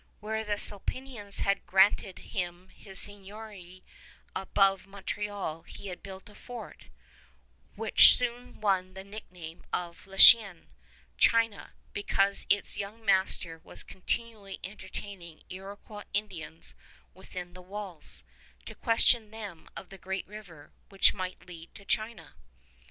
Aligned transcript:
Where 0.19 0.43
the 0.43 0.57
Sulpicians 0.57 1.41
had 1.41 1.67
granted 1.67 2.17
him 2.33 2.69
his 2.69 2.97
seigniory 3.01 3.83
above 4.35 4.87
Montreal 4.87 5.61
he 5.61 5.89
had 5.89 6.01
built 6.01 6.27
a 6.27 6.33
fort, 6.33 6.87
which 7.75 8.15
soon 8.17 8.59
won 8.61 8.95
the 8.95 9.03
nickname 9.03 9.63
of 9.71 10.07
La 10.07 10.17
Chine, 10.17 10.69
China, 11.19 11.73
because 11.93 12.47
its 12.49 12.77
young 12.77 13.05
master 13.05 13.61
was 13.63 13.83
continually 13.83 14.59
entertaining 14.63 15.43
Iroquois 15.51 16.05
Indians 16.15 16.73
within 17.13 17.53
the 17.53 17.61
walls, 17.61 18.23
to 18.65 18.73
question 18.73 19.29
them 19.29 19.69
of 19.75 19.89
the 19.89 19.99
Great 19.99 20.25
River, 20.27 20.71
which 20.89 21.13
might 21.13 21.45
lead 21.47 21.75
to 21.75 21.85
China. 21.85 22.33